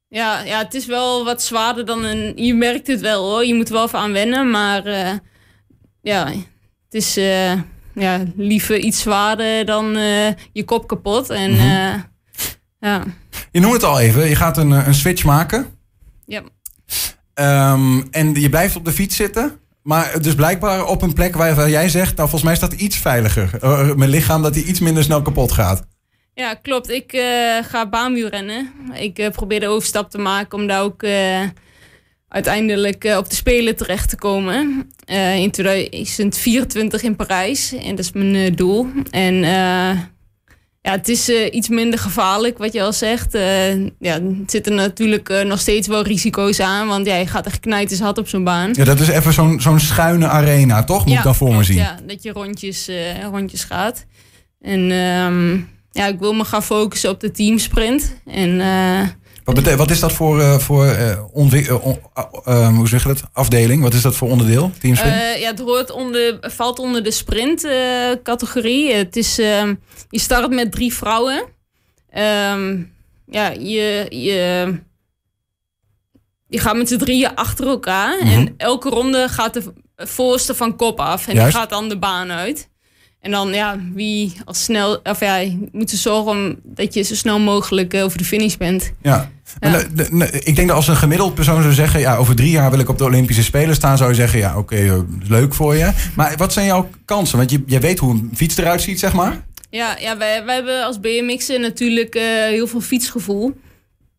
Ja, 0.09 0.43
ja, 0.43 0.59
het 0.59 0.75
is 0.75 0.87
wel 0.87 1.25
wat 1.25 1.43
zwaarder 1.43 1.87
dan 1.87 2.05
een... 2.05 2.33
Je 2.37 2.55
merkt 2.55 2.87
het 2.87 3.01
wel 3.01 3.31
hoor. 3.31 3.45
Je 3.45 3.55
moet 3.55 3.69
er 3.69 3.75
wel 3.75 3.85
even 3.85 3.99
aan 3.99 4.13
wennen. 4.13 4.51
Maar 4.51 4.89
ja, 6.03 6.27
het 6.85 6.95
is 6.95 7.15
ja, 7.95 8.23
liever 8.37 8.79
iets 8.79 9.01
zwaarder 9.01 9.65
dan 9.65 9.97
je 10.53 10.65
kop 10.65 10.87
kapot. 10.87 11.31
En... 11.31 11.51
Mm 11.51 11.59
-hmm. 11.59 12.15
Ja. 12.81 13.05
Je 13.50 13.61
noemt 13.61 13.73
het 13.73 13.84
al 13.84 14.00
even, 14.00 14.28
je 14.28 14.37
gaat 14.37 14.56
een, 14.56 14.73
eh, 14.73 14.87
een 14.87 14.94
switch 14.94 15.25
maken. 15.25 15.67
Ja. 16.26 16.43
Um, 17.73 18.06
en 18.11 18.34
je 18.34 18.49
blijft 18.49 18.76
op 18.76 18.84
de 18.84 18.93
fiets 18.93 19.17
zitten. 19.17 19.58
Maar 19.82 20.23
dus 20.23 20.34
blijkbaar 20.34 20.87
op 20.87 21.02
een 21.02 21.12
plek 21.12 21.37
waar 21.37 21.70
jij 21.70 21.88
zegt, 21.88 22.17
nou 22.17 22.28
volgens 22.28 22.43
mij 22.43 22.56
staat 22.56 22.73
iets 22.73 22.96
veiliger. 22.96 23.50
Uh, 23.62 23.94
mijn 23.94 24.11
lichaam 24.11 24.43
dat 24.43 24.55
hij 24.55 24.64
iets 24.64 24.81
minder 24.81 25.02
snel 25.02 25.23
kapot 25.23 25.52
gaat. 25.52 25.87
Ja, 26.34 26.55
klopt. 26.55 26.90
Ik 26.90 27.12
uh, 27.12 27.23
ga 27.62 27.88
baanwielrennen. 27.88 28.73
Ik 28.93 29.19
uh, 29.19 29.28
probeer 29.28 29.61
de 29.61 29.69
overstap 29.69 30.11
te 30.11 30.19
maken 30.19 30.58
om 30.58 30.67
daar 30.67 30.82
ook 30.82 31.05
uiteindelijk 32.28 33.14
op 33.19 33.28
de 33.31 33.34
Spelen 33.34 33.76
terecht 33.76 34.08
te 34.08 34.17
komen. 34.17 34.90
in 35.37 35.50
2024 35.50 37.02
in 37.02 37.17
Parijs. 37.17 37.73
En 37.73 37.90
dat 37.90 37.99
is 38.05 38.12
mijn 38.12 38.55
doel. 38.55 38.87
En 39.11 39.44
ja, 40.87 40.93
het 40.93 41.09
is 41.09 41.29
uh, 41.29 41.55
iets 41.55 41.69
minder 41.69 41.99
gevaarlijk, 41.99 42.59
wat 42.59 42.73
je 42.73 42.83
al 42.83 42.93
zegt. 42.93 43.35
Uh, 43.35 43.75
ja, 43.85 44.15
er 44.15 44.23
zitten 44.47 44.75
natuurlijk 44.75 45.29
uh, 45.29 45.43
nog 45.43 45.59
steeds 45.59 45.88
wel 45.88 46.03
risico's 46.03 46.61
aan. 46.61 46.87
Want 46.87 47.06
ja, 47.06 47.15
je 47.15 47.27
gaat 47.27 47.47
echt 47.47 47.61
knijters 47.61 48.00
hard 48.00 48.19
op 48.19 48.29
zo'n 48.29 48.44
baan. 48.44 48.71
Ja, 48.73 48.85
dat 48.85 49.00
is 49.00 49.09
even 49.09 49.33
zo'n 49.33 49.61
zo'n 49.61 49.81
schuine 49.81 50.29
arena, 50.29 50.85
toch? 50.85 51.05
Moet 51.05 51.12
ja, 51.12 51.19
ik 51.19 51.25
dat 51.25 51.37
voor 51.37 51.55
me 51.55 51.65
zien? 51.65 51.77
Ja, 51.77 51.99
dat 52.06 52.23
je 52.23 52.33
rondjes, 52.33 52.91
rondjes 53.31 53.65
gaat. 53.65 54.05
En 54.61 54.91
um, 54.91 55.69
ja, 55.91 56.06
ik 56.06 56.19
wil 56.19 56.33
me 56.33 56.44
gaan 56.44 56.62
focussen 56.62 57.11
op 57.11 57.21
de 57.21 57.31
teamsprint. 57.31 58.16
En 58.26 58.61
wat, 59.55 59.75
wat 59.75 59.91
is 59.91 60.00
dat 60.00 60.12
voor, 60.12 60.41
uh, 60.41 60.59
voor 60.59 60.87
uh, 60.87 61.19
hoe 62.69 62.88
zeg 62.88 63.03
je 63.03 63.09
dat? 63.09 63.23
afdeling? 63.33 63.83
Wat 63.83 63.95
is 63.95 64.03
dat 64.03 64.17
voor 64.17 64.31
onderdeel? 64.31 64.73
Teamsprint? 64.79 65.15
ja, 65.38 65.50
het 65.50 65.59
hoort 65.59 65.91
onder, 65.91 66.38
valt 66.41 66.79
onder 66.79 67.03
de 67.03 67.11
sprint-categorie. 67.11 68.95
het 68.95 69.17
is, 69.17 69.38
ehm, 69.38 69.75
je 70.09 70.19
start 70.19 70.50
met 70.50 70.73
drie 70.73 70.95
vrouwen. 70.95 71.45
Um, 72.53 72.95
ja, 73.26 73.49
je, 73.49 74.07
je, 74.09 74.75
je 76.49 76.59
gaat 76.59 76.76
met 76.76 76.88
z'n 76.88 76.97
drieën 76.97 77.35
achter 77.35 77.67
elkaar. 77.67 78.19
En 78.19 78.43
mhm. 78.43 78.53
elke 78.57 78.88
ronde 78.88 79.29
gaat 79.29 79.55
de 79.55 79.73
voorste 79.97 80.55
van 80.55 80.76
kop 80.76 81.00
af. 81.00 81.29
En 81.29 81.35
die 81.35 81.50
gaat 81.50 81.71
dan 81.71 81.88
de 81.88 81.99
baan 81.99 82.33
uit. 82.33 82.69
En 83.20 83.30
dan, 83.30 83.52
ja, 83.52 83.78
wie 83.94 84.37
als 84.44 84.62
snel, 84.62 85.00
of 85.02 85.20
ja, 85.20 85.37
je 85.37 85.68
moet 85.73 85.92
er 85.92 85.99
zorgen 85.99 86.58
dat 86.62 86.94
je 86.94 87.02
zo 87.02 87.14
snel 87.14 87.38
mogelijk 87.38 87.94
over 87.94 88.18
de 88.18 88.25
finish 88.25 88.56
bent. 88.56 88.92
Ja. 89.02 89.30
ik 90.44 90.56
denk 90.56 90.68
dat 90.68 90.76
als 90.76 90.88
een 90.88 90.96
gemiddeld 90.96 91.35
persoon 91.35 91.62
zou 91.62 91.75
zeggen, 91.75 92.00
ja, 92.00 92.16
over 92.16 92.37
drie 92.37 92.50
jaar 92.50 92.70
wil 92.70 92.78
ik 92.78 92.88
op 92.88 92.99
de 92.99 93.04
Olympische 93.04 93.42
Spelen 93.42 93.75
staan, 93.75 93.96
zou 93.96 94.11
je 94.11 94.16
zeggen, 94.16 94.38
ja, 94.38 94.58
oké, 94.58 94.75
okay, 94.75 95.04
leuk 95.28 95.54
voor 95.54 95.75
je. 95.75 95.92
Maar 96.16 96.35
wat 96.37 96.52
zijn 96.52 96.66
jouw 96.66 96.88
kansen? 97.04 97.38
Want 97.38 97.50
je, 97.50 97.62
je 97.66 97.78
weet 97.78 97.99
hoe 97.99 98.11
een 98.11 98.30
fiets 98.35 98.56
eruit 98.56 98.82
ziet, 98.82 98.99
zeg 98.99 99.12
maar. 99.12 99.44
Ja, 99.70 99.96
ja 100.00 100.16
wij, 100.16 100.44
wij 100.44 100.54
hebben 100.54 100.85
als 100.85 101.00
BMX'en 101.00 101.61
natuurlijk 101.61 102.14
uh, 102.14 102.23
heel 102.23 102.66
veel 102.66 102.80
fietsgevoel. 102.80 103.61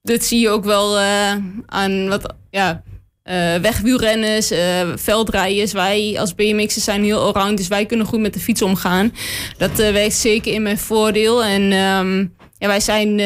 Dat 0.01 0.23
zie 0.23 0.39
je 0.39 0.49
ook 0.49 0.65
wel 0.65 0.99
uh, 0.99 1.31
aan 1.65 2.07
wat, 2.07 2.33
ja, 2.49 2.83
uh, 3.29 3.55
wegwielrenners, 3.55 4.51
uh, 4.51 4.57
veldrijders. 4.95 5.71
Wij 5.71 6.15
als 6.19 6.35
BMX'ers 6.35 6.83
zijn 6.83 7.03
heel 7.03 7.19
allround, 7.19 7.57
dus 7.57 7.67
wij 7.67 7.85
kunnen 7.85 8.05
goed 8.05 8.19
met 8.19 8.33
de 8.33 8.39
fiets 8.39 8.61
omgaan. 8.61 9.13
Dat 9.57 9.79
uh, 9.79 9.91
werkt 9.91 10.15
zeker 10.15 10.53
in 10.53 10.61
mijn 10.61 10.77
voordeel. 10.77 11.43
En 11.43 11.61
um, 11.61 12.33
ja, 12.57 12.67
wij 12.67 12.79
zijn 12.79 13.17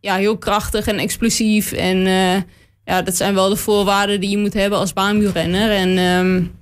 ja, 0.00 0.16
heel 0.16 0.38
krachtig 0.38 0.86
en 0.86 0.98
explosief. 0.98 1.72
En 1.72 1.98
ja, 2.84 3.02
dat 3.02 3.16
zijn 3.16 3.34
wel 3.34 3.48
de 3.48 3.56
voorwaarden 3.56 4.20
die 4.20 4.30
je 4.30 4.38
moet 4.38 4.54
hebben 4.54 4.78
als 4.78 4.92
baanwielrenner. 4.92 5.70
En 5.70 5.98
um, 5.98 6.52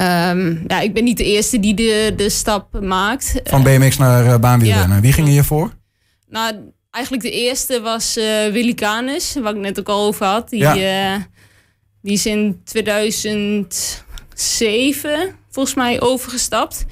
um, 0.00 0.64
ja, 0.66 0.80
ik 0.80 0.94
ben 0.94 1.04
niet 1.04 1.16
de 1.16 1.24
eerste 1.24 1.60
die 1.60 1.74
de, 1.74 2.12
de 2.16 2.28
stap 2.28 2.80
maakt. 2.80 3.40
Van 3.44 3.62
BMX 3.62 3.96
naar 3.96 4.40
baanwielrennen. 4.40 4.96
Ja. 4.96 5.02
Wie 5.02 5.12
ging 5.12 5.34
je 5.34 5.44
voor? 5.44 5.72
nou, 6.28 6.54
eigenlijk 6.90 7.24
de 7.24 7.30
eerste 7.30 7.80
was 7.80 8.14
Willy 8.52 8.74
Canis, 8.74 9.36
waar 9.42 9.54
ik 9.54 9.60
net 9.60 9.78
ook 9.78 9.88
al 9.88 10.06
over 10.06 10.26
had. 10.26 10.48
Die, 10.48 10.60
ja. 10.60 11.30
Die 12.02 12.12
is 12.12 12.26
in 12.26 12.60
2007 12.64 15.36
volgens 15.50 15.74
mij 15.74 16.00
overgestapt. 16.00 16.84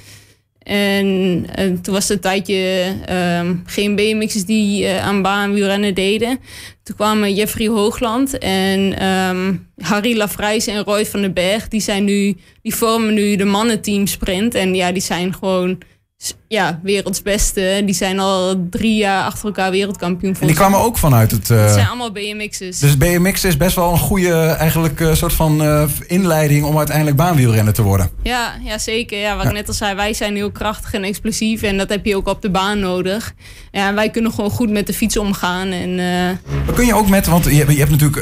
En, 0.62 1.46
en, 1.54 1.80
toen 1.80 1.94
was 1.94 2.08
het 2.08 2.12
een 2.12 2.20
tijdje 2.20 2.94
um, 3.40 3.62
geen 3.66 3.94
BMX'ers 3.94 4.44
die 4.44 4.82
uh, 4.82 5.06
aan 5.06 5.22
baanwielrennen 5.22 5.94
deden. 5.94 6.38
Toen 6.82 6.96
kwamen 6.96 7.34
Jeffrey 7.34 7.68
Hoogland 7.68 8.38
en 8.38 9.06
um, 9.06 9.68
Harry 9.76 10.16
Lafrijs 10.16 10.66
en 10.66 10.84
Roy 10.84 11.06
van 11.06 11.20
den 11.20 11.32
Berg. 11.32 11.68
Die, 11.68 11.80
zijn 11.80 12.04
nu, 12.04 12.36
die 12.62 12.74
vormen 12.74 13.14
nu 13.14 13.36
de 13.36 13.44
mannenteam 13.44 14.06
sprint. 14.06 14.54
En 14.54 14.74
ja, 14.74 14.92
die 14.92 15.02
zijn 15.02 15.34
gewoon 15.34 15.78
ja, 16.48 16.80
werelds 16.82 17.22
beste. 17.22 17.82
Die 17.84 17.94
zijn 17.94 18.18
al 18.18 18.66
drie 18.70 18.96
jaar 18.96 19.24
achter 19.24 19.44
elkaar 19.44 19.70
wereldkampioen. 19.70 20.36
En 20.40 20.46
die 20.46 20.56
kwamen 20.56 20.78
ook 20.78 20.98
vanuit 20.98 21.30
het... 21.30 21.50
Uh... 21.50 21.72
zijn 21.72 21.86
allemaal 21.86 22.12
BMX'ers. 22.12 22.78
Dus 22.78 22.96
BMX 22.96 23.44
is 23.44 23.56
best 23.56 23.76
wel 23.76 23.92
een 23.92 23.98
goede 23.98 24.34
eigenlijk, 24.40 25.00
uh, 25.00 25.14
soort 25.14 25.32
van 25.32 25.62
uh, 25.62 25.82
inleiding 26.06 26.64
om 26.64 26.78
uiteindelijk 26.78 27.16
baanwielrenner 27.16 27.72
te 27.72 27.82
worden. 27.82 28.10
Ja, 28.22 28.54
ja 28.64 28.78
zeker. 28.78 29.18
Ja, 29.18 29.36
wat 29.36 29.44
ik 29.44 29.52
net 29.52 29.68
al 29.68 29.74
zei, 29.74 29.94
wij 29.94 30.14
zijn 30.14 30.34
heel 30.34 30.50
krachtig 30.50 30.94
en 30.94 31.02
explosief. 31.02 31.62
En 31.62 31.78
dat 31.78 31.88
heb 31.88 32.04
je 32.04 32.16
ook 32.16 32.28
op 32.28 32.42
de 32.42 32.50
baan 32.50 32.78
nodig. 32.78 33.34
Ja, 33.70 33.94
wij 33.94 34.10
kunnen 34.10 34.32
gewoon 34.32 34.50
goed 34.50 34.70
met 34.70 34.86
de 34.86 34.94
fiets 34.94 35.16
omgaan. 35.16 35.68
En, 35.68 35.94
maar 35.94 36.74
kun 36.74 36.86
je 36.86 36.94
ook 36.94 37.08
met, 37.08 37.26
want 37.26 37.44
je, 37.44 37.50
je 37.54 37.78
hebt 37.78 37.90
natuurlijk, 37.90 38.16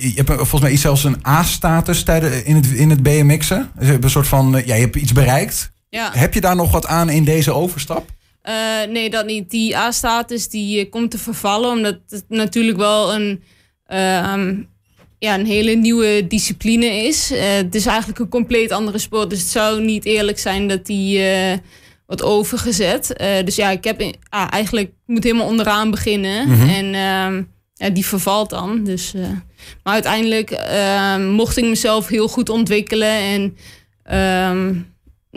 je 0.00 0.12
hebt 0.14 0.30
volgens 0.30 0.60
mij 0.60 0.76
zelfs 0.76 1.04
een 1.04 1.26
A-status 1.26 2.02
in 2.44 2.56
het, 2.56 2.66
in 2.66 2.90
het 2.90 3.02
BMX'en. 3.02 3.70
Dus 3.74 3.86
je 3.86 3.92
hebt 3.92 4.04
een 4.04 4.10
soort 4.10 4.28
van, 4.28 4.62
ja, 4.64 4.74
je 4.74 4.80
hebt 4.80 4.96
iets 4.96 5.12
bereikt. 5.12 5.76
Ja. 5.90 6.10
Heb 6.12 6.34
je 6.34 6.40
daar 6.40 6.56
nog 6.56 6.70
wat 6.70 6.86
aan 6.86 7.08
in 7.08 7.24
deze 7.24 7.52
overstap? 7.52 8.10
Uh, 8.48 8.92
nee, 8.92 9.10
dat 9.10 9.26
niet. 9.26 9.50
Die 9.50 9.76
A-status 9.76 10.48
die 10.48 10.80
eh, 10.80 10.90
komt 10.90 11.10
te 11.10 11.18
vervallen, 11.18 11.70
omdat 11.70 11.98
het 12.08 12.24
natuurlijk 12.28 12.78
wel 12.78 13.14
een, 13.14 13.42
uh, 13.88 14.48
ja, 15.18 15.34
een 15.34 15.46
hele 15.46 15.72
nieuwe 15.72 16.26
discipline 16.26 16.86
is. 16.86 17.32
Uh, 17.32 17.38
het 17.40 17.74
is 17.74 17.86
eigenlijk 17.86 18.18
een 18.18 18.28
compleet 18.28 18.72
andere 18.72 18.98
sport, 18.98 19.30
dus 19.30 19.38
het 19.38 19.48
zou 19.48 19.82
niet 19.82 20.04
eerlijk 20.04 20.38
zijn 20.38 20.68
dat 20.68 20.86
die 20.86 21.22
wordt 22.06 22.22
overgezet. 22.22 23.14
dus 23.44 23.56
ja, 23.56 23.70
ik 23.70 23.84
heb 23.84 24.12
ah, 24.28 24.46
eigenlijk 24.50 24.92
moet 25.06 25.24
helemaal 25.24 25.46
onderaan 25.46 25.90
beginnen 25.90 26.48
mm 26.48 26.54
-hmm. 26.54 26.68
en 26.68 26.94
ehm, 26.94 27.42
ja, 27.74 27.90
die 27.90 28.06
vervalt 28.06 28.50
dan. 28.50 28.84
Dus, 28.84 29.12
maar 29.82 29.92
uiteindelijk 29.92 30.50
ehm, 30.50 31.28
mocht 31.30 31.56
ik 31.56 31.64
mezelf 31.64 32.08
heel 32.08 32.28
goed 32.28 32.48
ontwikkelen 32.48 33.10
en 33.10 33.56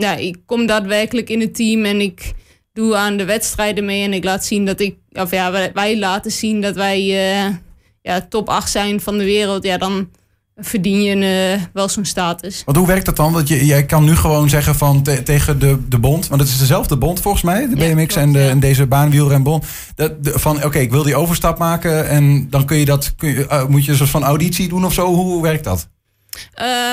ja, 0.02 0.14
ik 0.14 0.36
kom 0.46 0.66
daadwerkelijk 0.66 1.28
in 1.28 1.40
het 1.40 1.54
team 1.54 1.84
en 1.84 2.00
ik 2.00 2.32
doe 2.72 2.96
aan 2.96 3.16
de 3.16 3.24
wedstrijden 3.24 3.84
mee. 3.84 4.02
En 4.02 4.12
ik 4.12 4.24
laat 4.24 4.44
zien 4.44 4.64
dat 4.64 4.80
ik, 4.80 4.96
of 5.12 5.30
ja, 5.30 5.70
wij 5.72 5.98
laten 5.98 6.30
zien 6.30 6.60
dat 6.60 6.74
wij 6.74 7.00
uh, 7.00 7.54
ja, 8.02 8.20
top 8.28 8.48
8 8.48 8.70
zijn 8.70 9.00
van 9.00 9.18
de 9.18 9.24
wereld. 9.24 9.64
Ja, 9.64 9.78
dan 9.78 10.08
verdien 10.56 11.02
je 11.02 11.16
uh, 11.56 11.62
wel 11.72 11.88
zo'n 11.88 12.04
status. 12.04 12.62
Want 12.64 12.76
hoe 12.76 12.86
werkt 12.86 13.06
dat 13.06 13.16
dan? 13.16 13.32
Dat 13.32 13.48
je, 13.48 13.66
jij 13.66 13.86
kan 13.86 14.04
nu 14.04 14.16
gewoon 14.16 14.48
zeggen 14.48 14.74
van 14.74 15.02
tegen 15.02 15.58
de, 15.58 15.88
de 15.88 15.98
bond, 15.98 16.28
want 16.28 16.40
het 16.40 16.50
is 16.50 16.58
dezelfde 16.58 16.96
bond 16.96 17.20
volgens 17.20 17.42
mij, 17.42 17.68
de 17.68 17.76
BMX 17.76 18.16
en, 18.16 18.32
de, 18.32 18.38
ja. 18.38 18.48
en 18.48 18.60
deze 18.60 18.86
baanwielrenbond. 18.86 19.64
Dat, 19.94 20.24
de, 20.24 20.38
van 20.38 20.64
oké, 20.64 20.78
ik 20.78 20.90
wil 20.90 21.02
die 21.02 21.16
overstap 21.16 21.58
maken 21.58 22.08
en 22.08 22.50
dan 22.50 22.64
kun 22.64 22.76
je 22.76 22.84
dat, 22.84 23.14
kun 23.16 23.28
je, 23.28 23.46
uh, 23.50 23.66
moet 23.66 23.84
je 23.84 23.90
een 23.90 23.96
soort 23.96 24.10
van 24.10 24.24
auditie 24.24 24.68
doen 24.68 24.84
of 24.84 24.92
zo. 24.92 25.06
Hoe 25.06 25.42
werkt 25.42 25.64
dat? 25.64 25.88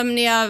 Um, 0.01 0.17
ja, 0.17 0.47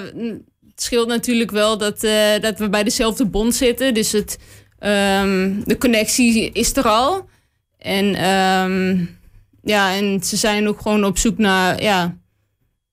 het 0.79 0.87
scheelt 0.87 1.07
natuurlijk 1.07 1.51
wel 1.51 1.77
dat, 1.77 2.03
uh, 2.03 2.39
dat 2.41 2.59
we 2.59 2.69
bij 2.69 2.83
dezelfde 2.83 3.25
bond 3.25 3.55
zitten. 3.55 3.93
Dus 3.93 4.11
het, 4.11 4.37
um, 4.79 5.63
de 5.65 5.77
connectie 5.79 6.51
is 6.51 6.75
er 6.75 6.83
al. 6.83 7.29
En, 7.77 8.29
um, 8.29 9.17
ja, 9.63 9.95
en 9.95 10.23
ze 10.23 10.37
zijn 10.37 10.67
ook 10.67 10.81
gewoon 10.81 11.03
op 11.03 11.17
zoek 11.17 11.37
naar 11.37 11.81
ja, 11.81 12.17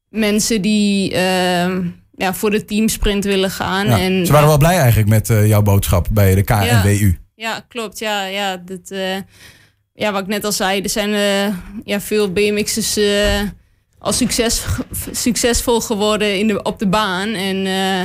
mensen 0.09 0.63
die 0.63 1.13
uh, 1.13 1.79
ja, 2.17 2.35
voor 2.35 2.51
de 2.51 2.65
teamsprint 2.65 3.25
willen 3.25 3.51
gaan. 3.51 3.87
Ja, 3.87 3.99
en, 3.99 4.27
ze 4.27 4.33
waren 4.33 4.49
wel 4.49 4.59
blij 4.59 4.79
eigenlijk 4.79 5.09
met 5.09 5.29
uh, 5.29 5.47
jouw 5.47 5.63
boodschap 5.63 6.09
bij 6.11 6.35
de 6.35 6.43
KNWU. 6.43 7.19
Ja, 7.35 7.55
ja 7.55 7.65
klopt. 7.69 7.99
Ja, 7.99 8.25
ja, 8.25 8.57
dat, 8.57 8.99
ja, 9.95 10.13
wat 10.13 10.23
ik 10.23 10.29
net 10.29 10.45
al 10.45 10.53
zei, 10.53 10.81
er 10.81 10.89
zijn 10.89 11.11
ja, 11.85 12.01
veel 12.01 12.33
BMX'ers 12.33 12.99
al 13.99 14.13
succes, 14.13 14.65
succesvol 15.11 15.81
geworden 15.81 16.39
in 16.39 16.47
de, 16.47 16.63
op 16.63 16.79
de 16.79 16.87
baan. 16.87 17.29
En 17.29 17.57
uh, 17.57 18.03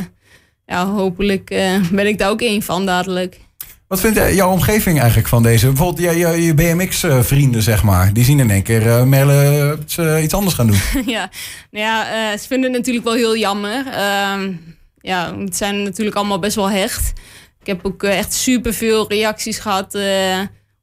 ja, 0.66 0.86
hopelijk 0.86 1.52
uh, 1.52 1.90
ben 1.92 2.08
ik 2.08 2.18
daar 2.18 2.30
ook 2.30 2.42
een 2.42 2.64
van 2.64 2.86
dadelijk. 2.86 3.40
Wat 3.88 4.00
vindt 4.00 4.34
jouw 4.34 4.52
omgeving 4.52 5.00
eigenlijk 5.00 5.28
van 5.28 5.44
deze? 5.44 5.68
Bijvoorbeeld 5.68 6.14
je, 6.14 6.18
je, 6.18 6.42
je 6.42 6.54
BMX-vrienden, 6.54 7.62
zeg 7.62 7.84
maar. 7.84 8.14
Die 8.14 8.24
zien 8.24 8.40
in 8.40 8.50
één 8.50 8.64
keer 8.64 8.86
uh, 8.86 9.04
Merle 9.04 9.78
iets 10.22 10.34
anders 10.34 10.56
gaan 10.56 10.68
doen. 10.68 10.80
ja, 11.16 11.30
nou 11.72 11.86
ja 11.86 12.38
ze 12.38 12.48
vinden 12.48 12.70
het 12.70 12.78
natuurlijk 12.78 13.06
wel 13.06 13.14
heel 13.14 13.38
jammer. 13.38 13.86
Uh, 13.88 14.56
ja, 15.02 15.38
het 15.38 15.58
zijn 15.58 15.84
natuurlijk 15.84 16.16
allemaal 16.18 16.40
best 16.40 16.56
wel 16.56 16.70
hecht. 16.70 17.14
Ik 17.60 17.68
heb 17.68 17.86
ook 17.86 18.04
echt 18.04 18.34
superveel 18.34 19.10
reacties 19.10 19.60
gehad 19.60 19.98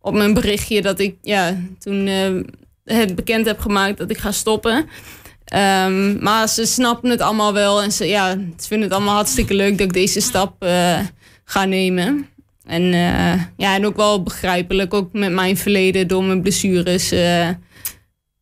op 0.01 0.15
mijn 0.15 0.35
berichtje 0.35 0.83
dat 0.83 0.99
ik 0.99 1.15
ja, 1.23 1.57
toen 1.79 2.09
het 2.97 3.15
bekend 3.15 3.47
heb 3.47 3.61
gemaakt 3.61 3.99
dat 3.99 4.11
ik 4.11 4.19
ga 4.19 4.33
stoppen. 4.33 4.89
Um, 5.55 6.23
maar 6.23 6.49
ze 6.49 6.67
snappen 6.67 7.11
het 7.11 7.21
allemaal 7.21 7.53
wel 7.53 7.83
en 7.83 7.93
ze, 7.93 8.07
ja, 8.07 8.31
ze 8.31 8.67
vinden 8.67 8.89
het 8.89 8.97
allemaal 8.97 9.15
hartstikke 9.15 9.55
leuk 9.55 9.79
dat 9.79 9.87
ik 9.87 9.93
deze 9.93 10.21
stap 10.21 10.65
uh, 10.65 10.99
ga 11.45 11.65
nemen. 11.65 12.27
En, 12.67 12.83
uh, 12.83 13.43
ja, 13.57 13.75
en 13.75 13.87
ook 13.87 13.97
wel 13.97 14.23
begrijpelijk, 14.23 14.95
ook 14.95 15.13
met 15.13 15.33
mijn 15.33 15.57
verleden 15.57 16.09
door 16.09 16.25
mijn 16.25 16.43
blessures. 16.43 17.13
Uh, 17.13 17.49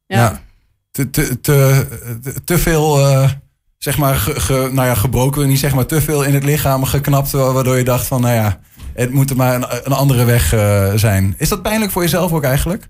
ja. 0.06 0.42
Te, 0.90 1.10
te, 1.10 1.40
te, 1.40 1.86
te 2.44 2.58
veel, 2.58 2.98
zeg 3.78 3.98
maar, 3.98 4.14
ge, 4.14 4.68
nou 4.72 4.86
ja, 4.86 4.94
gebroken, 4.94 5.48
niet 5.48 5.58
zeg 5.58 5.74
maar, 5.74 5.86
te 5.86 6.00
veel 6.00 6.22
in 6.24 6.34
het 6.34 6.44
lichaam 6.44 6.84
geknapt, 6.84 7.30
waardoor 7.30 7.76
je 7.76 7.84
dacht 7.84 8.06
van, 8.06 8.20
nou 8.20 8.34
ja, 8.34 8.60
het 8.94 9.12
moet 9.12 9.30
er 9.30 9.36
maar 9.36 9.82
een 9.84 9.92
andere 9.92 10.24
weg 10.24 10.48
zijn. 10.98 11.34
Is 11.38 11.48
dat 11.48 11.62
pijnlijk 11.62 11.92
voor 11.92 12.02
jezelf 12.02 12.32
ook 12.32 12.44
eigenlijk? 12.44 12.88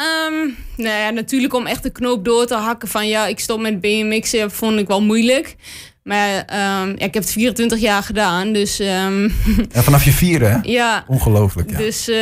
Um, 0.00 0.56
nou 0.76 0.98
ja, 0.98 1.10
natuurlijk 1.10 1.54
om 1.54 1.66
echt 1.66 1.82
de 1.82 1.90
knoop 1.90 2.24
door 2.24 2.46
te 2.46 2.54
hakken 2.54 2.88
van 2.88 3.08
ja, 3.08 3.26
ik 3.26 3.40
stop 3.40 3.60
met 3.60 3.80
BMX 3.80 4.34
vond 4.46 4.78
ik 4.78 4.86
wel 4.86 5.02
moeilijk. 5.02 5.56
Maar 6.02 6.38
um, 6.38 6.88
ja, 6.88 7.06
ik 7.06 7.14
heb 7.14 7.22
het 7.22 7.32
24 7.32 7.78
jaar 7.78 8.02
gedaan, 8.02 8.52
dus... 8.52 8.80
Um, 9.06 9.32
ja, 9.72 9.82
vanaf 9.82 10.04
je 10.04 10.10
vierde, 10.10 10.44
hè? 10.44 10.58
Ja. 10.62 11.04
Ongelooflijk, 11.08 11.70
ja. 11.70 11.76
Dus 11.76 12.08
uh, 12.08 12.16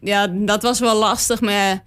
ja, 0.00 0.26
dat 0.32 0.62
was 0.62 0.80
wel 0.80 0.98
lastig, 0.98 1.40
maar 1.40 1.84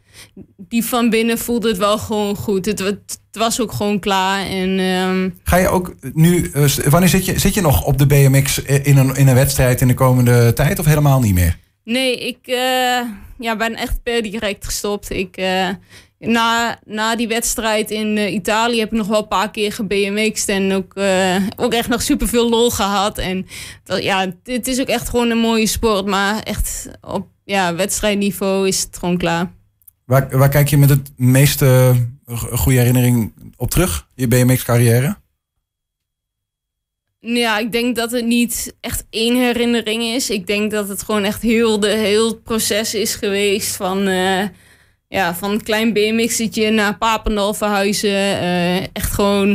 die 0.57 0.85
van 0.85 1.09
binnen 1.09 1.37
voelde 1.37 1.67
het 1.67 1.77
wel 1.77 1.97
gewoon 1.97 2.35
goed. 2.35 2.65
Het, 2.65 2.79
het 2.79 3.19
was 3.31 3.61
ook 3.61 3.71
gewoon 3.71 3.99
klaar. 3.99 4.45
En, 4.45 4.79
um... 4.79 5.39
Ga 5.43 5.57
je 5.57 5.67
ook 5.67 5.95
nu, 6.13 6.51
uh, 6.53 6.69
wanneer 6.89 7.09
zit 7.09 7.25
je, 7.25 7.39
zit 7.39 7.53
je 7.53 7.61
nog 7.61 7.83
op 7.83 7.97
de 7.97 8.07
BMX 8.07 8.61
in 8.61 8.97
een, 8.97 9.15
in 9.15 9.27
een 9.27 9.35
wedstrijd 9.35 9.81
in 9.81 9.87
de 9.87 9.93
komende 9.93 10.53
tijd 10.53 10.79
of 10.79 10.85
helemaal 10.85 11.19
niet 11.19 11.33
meer? 11.33 11.57
Nee, 11.83 12.27
ik 12.27 12.37
uh, 12.47 13.01
ja, 13.39 13.55
ben 13.57 13.75
echt 13.75 14.03
per 14.03 14.21
direct 14.21 14.65
gestopt. 14.65 15.09
Ik, 15.09 15.37
uh, 15.37 15.69
na, 16.19 16.79
na 16.85 17.15
die 17.15 17.27
wedstrijd 17.27 17.91
in 17.91 18.17
uh, 18.17 18.33
Italië 18.33 18.79
heb 18.79 18.91
ik 18.91 18.97
nog 18.97 19.07
wel 19.07 19.21
een 19.21 19.27
paar 19.27 19.51
keer 19.51 19.71
gebmx'd 19.71 20.49
en 20.49 20.73
ook, 20.73 20.93
ook 21.55 21.73
echt 21.73 21.89
nog 21.89 22.01
super 22.01 22.27
veel 22.27 22.49
lol 22.49 22.69
gehad. 22.69 23.17
En 23.17 23.47
ja, 23.83 24.33
het 24.43 24.67
is 24.67 24.81
ook 24.81 24.87
echt 24.87 25.09
gewoon 25.09 25.29
een 25.29 25.37
mooie 25.37 25.67
sport, 25.67 26.05
maar 26.05 26.43
echt 26.43 26.89
op 27.01 27.27
ja, 27.45 27.75
wedstrijdniveau 27.75 28.67
is 28.67 28.81
het 28.81 28.97
gewoon 28.97 29.17
klaar. 29.17 29.51
Waar, 30.05 30.37
waar 30.37 30.49
kijk 30.49 30.67
je 30.67 30.77
met 30.77 30.89
het 30.89 31.11
meeste 31.15 31.95
goede 32.51 32.77
herinnering 32.77 33.33
op 33.57 33.69
terug, 33.69 34.07
je 34.15 34.27
BMX-carrière? 34.27 35.21
Ja, 37.25 37.57
ik 37.59 37.71
denk 37.71 37.95
dat 37.95 38.11
het 38.11 38.25
niet 38.25 38.75
echt 38.79 39.05
één 39.09 39.35
herinnering 39.35 40.03
is. 40.03 40.29
Ik 40.29 40.47
denk 40.47 40.71
dat 40.71 40.89
het 40.89 41.03
gewoon 41.03 41.23
echt 41.23 41.41
heel, 41.41 41.79
de, 41.79 41.87
heel 41.87 42.27
het 42.27 42.43
proces 42.43 42.93
is 42.93 43.15
geweest 43.15 43.75
van, 43.75 44.07
uh, 44.07 44.43
ja, 45.07 45.35
van 45.35 45.51
een 45.51 45.63
klein 45.63 45.93
BMX'tje 45.93 46.71
naar 46.71 46.97
Papendal 46.97 47.53
verhuizen. 47.53 48.09
Uh, 48.09 48.77
echt 48.77 49.11
gewoon 49.11 49.49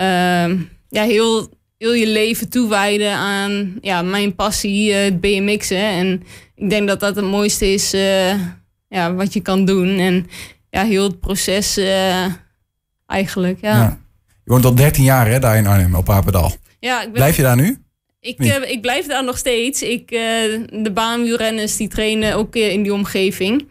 uh, 0.00 0.48
ja, 0.88 1.02
heel, 1.04 1.48
heel 1.78 1.92
je 1.92 2.06
leven 2.06 2.48
toewijden 2.48 3.12
aan 3.12 3.78
ja, 3.80 4.02
mijn 4.02 4.34
passie, 4.34 4.92
eh, 4.92 5.04
het 5.04 5.20
BMX'en. 5.20 5.76
En 5.76 6.22
ik 6.54 6.70
denk 6.70 6.88
dat 6.88 7.00
dat 7.00 7.16
het 7.16 7.24
mooiste 7.24 7.72
is 7.72 7.90
ja, 8.88 9.14
wat 9.14 9.32
je 9.32 9.40
kan 9.40 9.64
doen. 9.64 9.98
En 9.98 10.26
ja, 10.70 10.84
heel 10.84 11.02
het 11.02 11.20
proces 11.20 11.80
eigenlijk, 13.06 13.60
ja. 13.60 13.76
ja. 13.76 13.98
Je 14.44 14.50
woont 14.50 14.64
al 14.64 14.74
13 14.74 15.04
jaar 15.04 15.28
hè, 15.28 15.38
daar 15.38 15.56
in 15.56 15.66
Arnhem, 15.66 15.94
op 15.94 16.04
Papendal. 16.04 16.59
Ja, 16.80 17.02
ik 17.02 17.12
Blijf 17.12 17.36
je 17.36 17.42
daar 17.42 17.56
nu? 17.56 17.78
Ik, 18.20 18.38
uh, 18.38 18.70
ik 18.70 18.80
blijf 18.80 19.06
daar 19.06 19.24
nog 19.24 19.38
steeds. 19.38 19.82
Ik, 19.82 20.10
uh, 20.10 20.20
de 20.82 20.90
baanwielrenners 20.94 21.76
die 21.76 21.88
trainen 21.88 22.34
ook 22.34 22.56
uh, 22.56 22.72
in 22.72 22.82
die 22.82 22.92
omgeving. 22.92 23.68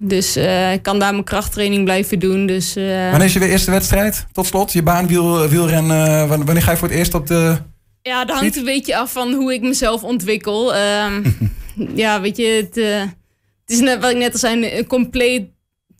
Dus 0.00 0.36
ik 0.72 0.82
kan 0.82 0.98
daar 0.98 1.12
mijn 1.12 1.24
krachttraining 1.24 1.84
blijven 1.84 2.18
doen. 2.18 2.46
Dus, 2.46 2.74
Wanneer 2.74 3.24
is 3.24 3.32
je 3.32 3.38
weer 3.38 3.50
eerste 3.50 3.70
wedstrijd? 3.70 4.26
Tot 4.32 4.46
slot, 4.46 4.72
je 4.72 4.82
baanwielrennen. 4.82 6.28
wanneer 6.28 6.62
ga 6.62 6.70
je 6.70 6.76
voor 6.76 6.88
het 6.88 6.96
eerst 6.96 7.14
op 7.14 7.26
de... 7.26 7.56
Ja, 8.02 8.24
dat 8.24 8.38
hangt 8.38 8.56
een 8.56 8.64
beetje 8.64 8.96
af 8.96 9.12
van 9.12 9.32
hoe 9.32 9.52
ik 9.52 9.62
mezelf 9.62 10.02
ontwikkel. 10.02 10.74
Ehm, 10.74 11.30
ja, 11.94 12.20
weet 12.20 12.36
je, 12.36 12.46
het, 12.46 12.76
is 13.66 13.80
net 13.80 14.00
wat 14.00 14.10
ik 14.10 14.16
net 14.16 14.32
al 14.32 14.38
zei, 14.38 14.78
een 14.78 14.86
compleet 14.86 15.48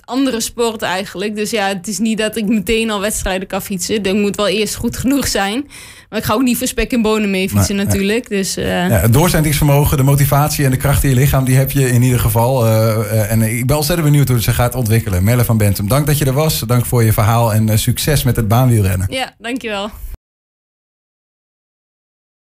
andere 0.09 0.41
sport 0.41 0.83
eigenlijk. 0.83 1.37
Dus 1.37 1.51
ja, 1.51 1.69
het 1.69 1.89
is 1.89 1.99
niet 1.99 2.19
dat 2.19 2.37
ik 2.37 2.47
meteen 2.47 2.91
al 2.91 3.01
wedstrijden 3.01 3.49
kan 3.49 3.63
fietsen. 3.63 4.03
Dat 4.03 4.15
moet 4.15 4.37
wel 4.37 4.49
eerst 4.49 4.75
goed 4.75 4.97
genoeg 4.97 5.29
zijn. 5.29 5.69
Maar 6.09 6.19
ik 6.19 6.25
ga 6.25 6.35
ook 6.35 6.43
niet 6.43 6.59
voor 6.59 6.67
spek 6.67 6.93
en 6.93 7.03
bonen 7.03 7.31
mee 7.31 7.49
fietsen 7.49 7.77
natuurlijk. 7.77 8.29
Dus, 8.29 8.59
uh... 8.59 8.65
ja, 8.65 8.89
het 8.89 9.13
doorzettingsvermogen, 9.13 9.97
de 9.97 10.03
motivatie 10.03 10.65
en 10.65 10.71
de 10.71 10.77
kracht 10.77 11.05
in 11.05 11.11
je 11.11 11.15
lichaam... 11.15 11.45
die 11.45 11.57
heb 11.57 11.71
je 11.71 11.91
in 11.91 12.03
ieder 12.03 12.21
geval. 12.21 12.67
Uh, 12.67 13.31
en 13.31 13.43
ik 13.43 13.67
ben 13.67 13.77
ontzettend 13.77 14.09
benieuwd 14.09 14.27
hoe 14.27 14.37
het 14.37 14.45
zich 14.45 14.55
gaat 14.55 14.75
ontwikkelen. 14.75 15.25
Melle 15.25 15.45
van 15.45 15.57
Bentum, 15.59 15.89
dank 15.89 16.07
dat 16.07 16.19
je 16.19 16.25
er 16.25 16.33
was. 16.33 16.59
Dank 16.67 16.87
voor 16.87 17.05
je 17.05 17.13
verhaal 17.13 17.53
en 17.53 17.79
succes 17.79 18.23
met 18.23 18.37
het 18.37 18.49
baanwielrennen. 18.49 19.07
Ja, 19.11 19.35
dankjewel. 19.39 19.91